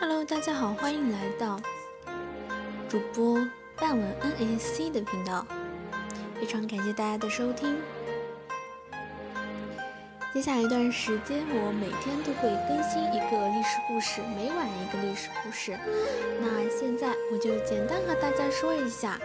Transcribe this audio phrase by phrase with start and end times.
[0.00, 1.60] Hello，大家好，欢迎来到
[2.88, 3.38] 主播
[3.76, 5.46] 半文 NAC 的频道，
[6.40, 7.76] 非常感谢大家的收听。
[10.32, 15.78] 接下来一段时间，我每天都会更新一个历史故事，每晚一个历史故事。
[16.40, 19.20] 那现在我就简单和大家说一下，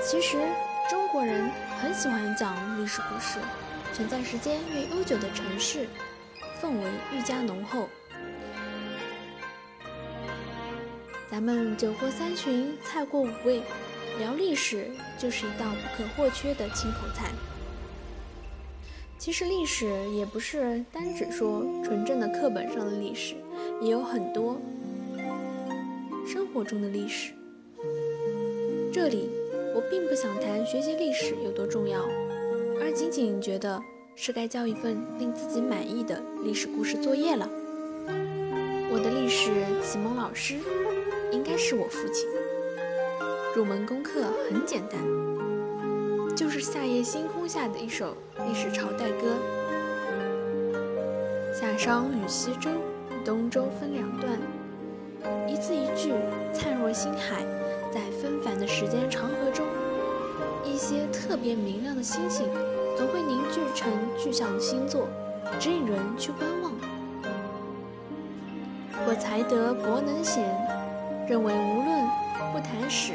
[0.00, 0.38] 其实
[0.88, 1.50] 中国人
[1.82, 3.38] 很喜欢讲历史故事，
[3.92, 5.86] 存在时间越悠久的城市，
[6.62, 7.90] 氛围愈加浓厚。
[11.34, 13.60] 咱们酒过三巡，菜过五味，
[14.20, 14.88] 聊历史
[15.18, 17.32] 就是一道不可或缺的清口菜。
[19.18, 23.34] 其实历史也不是单只说纯正的课本上的历史，
[23.82, 24.60] 也有很多
[26.24, 27.32] 生活中的历史。
[28.92, 29.28] 这里
[29.74, 32.08] 我并不想谈学习历史有多重要，
[32.80, 33.82] 而仅仅觉得
[34.14, 37.50] 是该交一份令自己满意的历史故事作业了。
[38.92, 39.50] 我的历史
[39.82, 40.60] 启蒙老师。
[41.34, 42.28] 应该是我父亲。
[43.56, 45.00] 入门功课很简单，
[46.36, 49.34] 就是夏夜星空下的一首历史朝代歌。
[51.52, 52.70] 夏商与西周，
[53.24, 54.38] 东周分两段，
[55.48, 56.12] 一字一句
[56.52, 57.44] 灿若星海。
[57.92, 59.64] 在纷繁的时间长河中，
[60.64, 62.48] 一些特别明亮的星星，
[62.96, 65.08] 总会凝聚成具象的星座，
[65.60, 66.72] 指引人去观望。
[69.06, 70.44] 我才德博能贤。
[71.26, 72.06] 认为无论
[72.52, 73.14] 不谈史，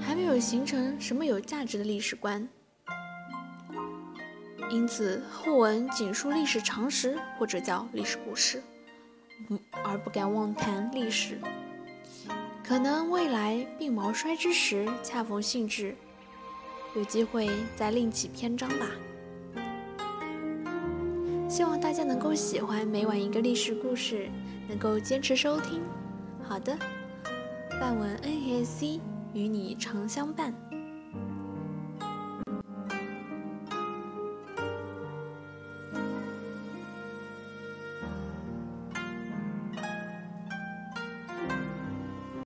[0.00, 2.46] 还没有形成什么有价值的历史观，
[4.68, 8.60] 因此后文仅述历史常识或者叫历史故事，
[9.84, 11.38] 而不敢妄谈历史。
[12.64, 15.94] 可能未来病毛衰之时，恰逢兴致，
[16.96, 18.86] 有机会再另起篇章吧。
[21.48, 24.28] 希望大家能够喜欢每晚一个历史故事，
[24.68, 25.80] 能够坚持收听。
[26.48, 26.74] 好的，
[27.78, 28.98] 半文 N A C
[29.34, 30.54] 与你常相伴。